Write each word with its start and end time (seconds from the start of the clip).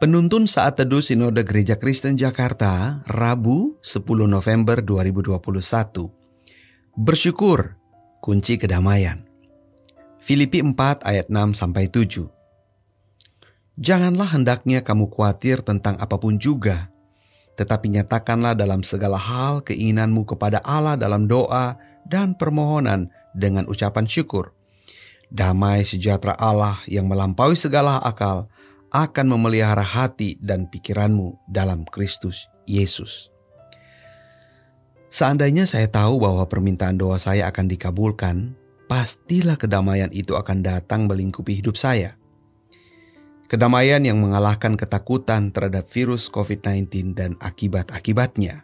Penuntun 0.00 0.48
saat 0.48 0.80
teduh 0.80 1.04
Sinode 1.04 1.44
Gereja 1.44 1.76
Kristen 1.76 2.16
Jakarta, 2.16 3.04
Rabu 3.04 3.76
10 3.84 4.00
November 4.32 4.80
2021. 4.80 5.36
Bersyukur, 6.96 7.76
kunci 8.24 8.56
kedamaian. 8.56 9.28
Filipi 10.16 10.64
4 10.64 11.04
ayat 11.04 11.28
6 11.28 11.52
sampai 11.52 11.92
7. 11.92 12.32
Janganlah 13.76 14.32
hendaknya 14.32 14.80
kamu 14.80 15.12
khawatir 15.12 15.60
tentang 15.60 16.00
apa 16.00 16.16
pun 16.16 16.40
juga, 16.40 16.88
tetapi 17.60 17.92
nyatakanlah 17.92 18.56
dalam 18.56 18.80
segala 18.80 19.20
hal 19.20 19.60
keinginanmu 19.68 20.24
kepada 20.24 20.64
Allah 20.64 20.96
dalam 20.96 21.28
doa 21.28 21.76
dan 22.08 22.32
permohonan 22.40 23.12
dengan 23.36 23.68
ucapan 23.68 24.08
syukur. 24.08 24.56
Damai 25.28 25.84
sejahtera 25.84 26.32
Allah 26.40 26.80
yang 26.88 27.04
melampaui 27.04 27.52
segala 27.52 28.00
akal 28.00 28.48
akan 28.90 29.26
memelihara 29.38 29.86
hati 29.86 30.34
dan 30.42 30.66
pikiranmu 30.66 31.38
dalam 31.46 31.86
Kristus 31.86 32.50
Yesus. 32.66 33.30
Seandainya 35.10 35.66
saya 35.66 35.90
tahu 35.90 36.22
bahwa 36.22 36.46
permintaan 36.46 36.94
doa 36.94 37.18
saya 37.18 37.50
akan 37.50 37.66
dikabulkan, 37.66 38.54
pastilah 38.86 39.58
kedamaian 39.58 40.10
itu 40.14 40.38
akan 40.38 40.62
datang 40.62 41.10
melingkupi 41.10 41.58
hidup 41.58 41.74
saya. 41.74 42.14
Kedamaian 43.50 44.02
yang 44.06 44.22
mengalahkan 44.22 44.78
ketakutan 44.78 45.50
terhadap 45.50 45.90
virus 45.90 46.30
COVID-19 46.30 47.18
dan 47.18 47.34
akibat-akibatnya. 47.42 48.62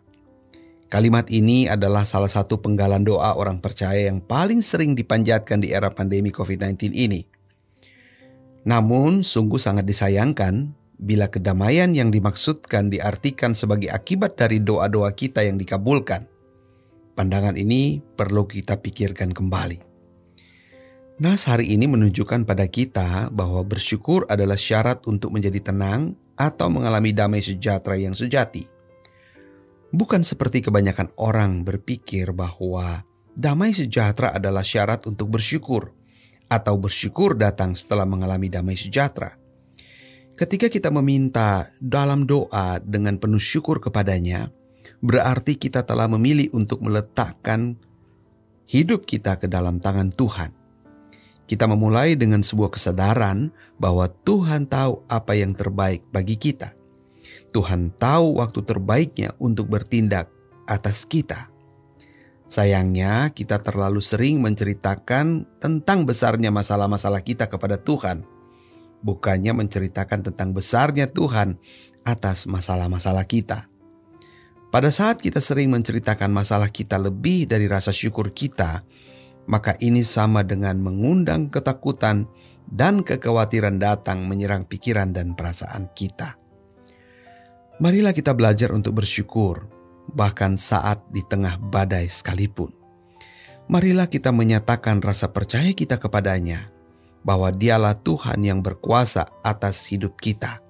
Kalimat 0.87 1.27
ini 1.35 1.67
adalah 1.67 2.07
salah 2.07 2.31
satu 2.31 2.63
penggalan 2.63 3.03
doa 3.03 3.35
orang 3.35 3.59
percaya 3.59 4.07
yang 4.07 4.23
paling 4.23 4.63
sering 4.63 4.95
dipanjatkan 4.95 5.59
di 5.59 5.75
era 5.75 5.91
pandemi 5.91 6.31
COVID-19 6.31 6.95
ini. 6.95 7.27
Namun, 8.67 9.23
sungguh 9.23 9.63
sangat 9.63 9.87
disayangkan 9.87 10.75
bila 10.99 11.31
kedamaian 11.31 11.95
yang 11.95 12.11
dimaksudkan 12.11 12.91
diartikan 12.91 13.55
sebagai 13.55 13.95
akibat 13.95 14.35
dari 14.35 14.59
doa-doa 14.59 15.15
kita 15.15 15.47
yang 15.47 15.55
dikabulkan. 15.55 16.27
Pandangan 17.15 17.55
ini 17.55 18.03
perlu 18.03 18.45
kita 18.45 18.83
pikirkan 18.83 19.31
kembali. 19.33 19.79
Nas 21.17 21.49
hari 21.49 21.73
ini 21.73 21.89
menunjukkan 21.89 22.45
pada 22.45 22.69
kita 22.69 23.33
bahwa 23.33 23.65
bersyukur 23.65 24.29
adalah 24.29 24.61
syarat 24.61 25.01
untuk 25.09 25.33
menjadi 25.33 25.73
tenang 25.73 26.13
atau 26.37 26.69
mengalami 26.69 27.17
damai 27.17 27.41
sejahtera 27.41 27.97
yang 27.97 28.13
sejati. 28.13 28.69
Bukan 29.97 30.21
seperti 30.21 30.61
kebanyakan 30.61 31.17
orang 31.17 31.65
berpikir 31.65 32.37
bahwa 32.37 33.01
damai 33.33 33.73
sejahtera 33.73 34.37
adalah 34.37 34.61
syarat 34.61 35.09
untuk 35.09 35.33
bersyukur 35.33 35.96
atau 36.47 36.79
bersyukur 36.79 37.35
datang 37.35 37.75
setelah 37.75 38.07
mengalami 38.07 38.47
damai 38.51 38.79
sejahtera. 38.79 39.35
Ketika 40.37 40.69
kita 40.69 40.93
meminta 40.93 41.73
dalam 41.81 42.29
doa 42.29 42.77
dengan 42.85 43.17
penuh 43.17 43.41
syukur 43.41 43.81
kepadanya, 43.81 44.53
berarti 45.01 45.57
kita 45.57 45.83
telah 45.89 46.07
memilih 46.13 46.53
untuk 46.53 46.85
meletakkan 46.85 47.81
hidup 48.69 49.09
kita 49.09 49.41
ke 49.41 49.49
dalam 49.49 49.81
tangan 49.81 50.13
Tuhan. 50.13 50.53
Kita 51.47 51.65
memulai 51.71 52.19
dengan 52.19 52.43
sebuah 52.43 52.75
kesadaran 52.75 53.55
bahwa 53.79 54.11
Tuhan 54.11 54.67
tahu 54.67 55.07
apa 55.07 55.33
yang 55.39 55.55
terbaik 55.55 56.03
bagi 56.11 56.35
kita. 56.35 56.75
Tuhan 57.55 57.95
tahu 57.97 58.43
waktu 58.43 58.61
terbaiknya 58.67 59.33
untuk 59.39 59.71
bertindak 59.71 60.29
atas 60.67 61.07
kita. 61.07 61.49
Sayangnya, 62.47 63.35
kita 63.35 63.59
terlalu 63.59 63.99
sering 63.99 64.39
menceritakan 64.39 65.59
tentang 65.59 66.07
besarnya 66.07 66.55
masalah-masalah 66.55 67.27
kita 67.27 67.51
kepada 67.51 67.75
Tuhan, 67.75 68.23
bukannya 69.03 69.51
menceritakan 69.51 70.31
tentang 70.31 70.55
besarnya 70.55 71.11
Tuhan 71.11 71.59
atas 72.07 72.47
masalah-masalah 72.47 73.27
kita. 73.27 73.67
Pada 74.71 74.95
saat 74.95 75.19
kita 75.19 75.43
sering 75.43 75.75
menceritakan 75.75 76.31
masalah 76.31 76.71
kita 76.71 77.03
lebih 77.03 77.51
dari 77.51 77.67
rasa 77.67 77.91
syukur 77.91 78.31
kita, 78.31 78.87
maka 79.51 79.75
ini 79.83 80.07
sama 80.07 80.47
dengan 80.47 80.79
mengundang 80.79 81.51
ketakutan 81.51 82.31
dan 82.67 83.03
kekhawatiran 83.03 83.79
datang 83.79 84.27
menyerang 84.27 84.67
pikiran 84.67 85.11
dan 85.11 85.35
perasaan 85.35 85.91
kita. 85.95 86.39
Marilah 87.83 88.15
kita 88.15 88.33
belajar 88.39 88.71
untuk 88.71 89.03
bersyukur 89.03 89.76
bahkan 90.13 90.55
saat 90.55 91.03
di 91.11 91.25
tengah 91.27 91.59
badai 91.59 92.07
sekalipun. 92.07 92.71
Marilah 93.67 94.07
kita 94.07 94.31
menyatakan 94.31 95.03
rasa 95.03 95.35
percaya 95.35 95.75
kita 95.75 95.99
kepadanya, 95.99 96.71
bahwa 97.27 97.51
Dialah 97.51 97.99
Tuhan 97.99 98.39
yang 98.47 98.63
berkuasa 98.63 99.27
atas 99.43 99.91
hidup 99.91 100.15
kita. 100.23 100.63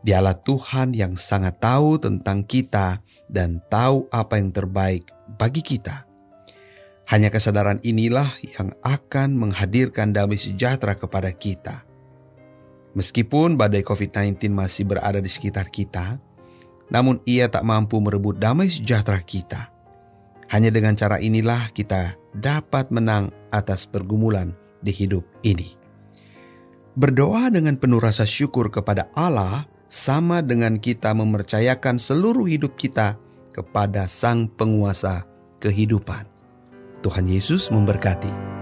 Dialah 0.00 0.40
Tuhan 0.40 0.96
yang 0.96 1.20
sangat 1.20 1.60
tahu 1.60 2.00
tentang 2.00 2.48
kita 2.48 3.04
dan 3.28 3.60
tahu 3.68 4.08
apa 4.08 4.40
yang 4.40 4.48
terbaik 4.48 5.04
bagi 5.36 5.60
kita. 5.60 6.08
Hanya 7.06 7.28
kesadaran 7.28 7.78
inilah 7.84 8.26
yang 8.56 8.72
akan 8.80 9.36
menghadirkan 9.36 10.16
damai 10.16 10.40
sejahtera 10.40 10.96
kepada 10.96 11.30
kita. 11.30 11.84
Meskipun 12.96 13.60
badai 13.60 13.84
COVID-19 13.84 14.56
masih 14.56 14.88
berada 14.88 15.20
di 15.20 15.28
sekitar 15.28 15.68
kita, 15.68 16.16
namun 16.90 17.18
ia 17.26 17.50
tak 17.50 17.66
mampu 17.66 17.98
merebut 17.98 18.38
damai 18.38 18.70
sejahtera 18.70 19.18
kita. 19.22 19.70
Hanya 20.46 20.70
dengan 20.70 20.94
cara 20.94 21.18
inilah 21.18 21.74
kita 21.74 22.14
dapat 22.30 22.94
menang 22.94 23.34
atas 23.50 23.88
pergumulan 23.88 24.54
di 24.78 24.94
hidup 24.94 25.26
ini. 25.42 25.74
Berdoa 26.96 27.52
dengan 27.52 27.76
penuh 27.76 28.00
rasa 28.00 28.24
syukur 28.24 28.70
kepada 28.72 29.10
Allah 29.12 29.66
sama 29.90 30.40
dengan 30.40 30.78
kita 30.78 31.12
mempercayakan 31.12 31.98
seluruh 32.00 32.46
hidup 32.46 32.78
kita 32.78 33.18
kepada 33.52 34.08
Sang 34.08 34.48
Penguasa 34.48 35.26
kehidupan. 35.60 36.24
Tuhan 37.04 37.26
Yesus 37.28 37.68
memberkati. 37.68 38.55